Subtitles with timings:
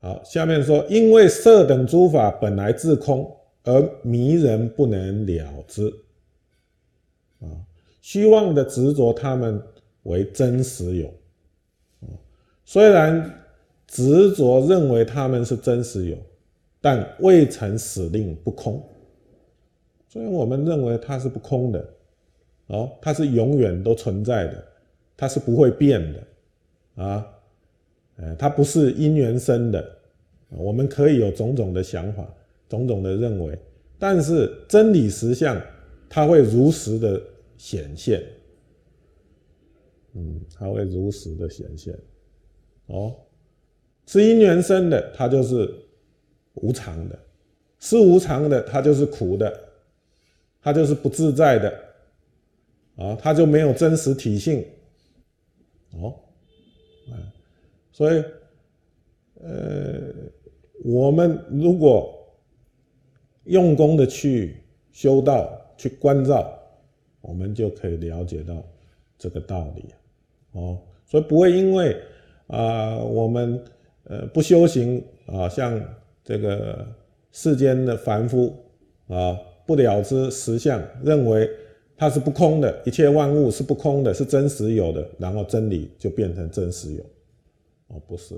[0.00, 3.30] 好，下面说，因为色等诸法本来自空，
[3.64, 5.88] 而迷人不能了之。
[7.40, 7.46] 啊，
[8.00, 9.62] 虚妄的执着他们
[10.04, 11.12] 为真实有。
[12.64, 13.44] 虽然
[13.86, 16.16] 执着认为他们是真实有，
[16.80, 18.82] 但未曾使令不空。
[20.08, 21.88] 所以我们认为它是不空的，
[22.68, 24.64] 哦，它是永远都存在的，
[25.16, 27.26] 它是不会变的，啊，
[28.16, 29.99] 呃，它不是因缘生的。
[30.50, 32.26] 我们可以有种种的想法，
[32.68, 33.58] 种种的认为，
[33.98, 35.60] 但是真理实相，
[36.08, 37.22] 它会如实的
[37.56, 38.22] 显现，
[40.14, 41.98] 嗯，它会如实的显现，
[42.86, 43.14] 哦，
[44.06, 45.72] 是因缘生的，它就是
[46.54, 47.16] 无常的；
[47.78, 49.66] 是无常的，它就是苦的。
[50.62, 51.84] 它就是不自在的，
[52.96, 54.62] 啊，它就没有真实体性，
[55.92, 56.14] 哦，
[57.10, 57.16] 啊，
[57.90, 58.22] 所以，
[59.42, 60.09] 呃，
[60.92, 62.12] 我们如果
[63.44, 64.56] 用功的去
[64.92, 66.52] 修道、去关照，
[67.20, 68.62] 我们就可以了解到
[69.18, 69.84] 这个道理，
[70.52, 71.96] 哦，所以不会因为
[72.46, 73.62] 啊，我们
[74.04, 75.80] 呃不修行啊，像
[76.24, 76.86] 这个
[77.32, 78.54] 世间的凡夫
[79.08, 79.38] 啊。
[79.66, 81.48] 不了知实相，认为
[81.96, 87.04] 它是不空的，一切万物是不空的，是真实有的，然后真理就变成真实有，
[87.86, 88.34] 哦，不是。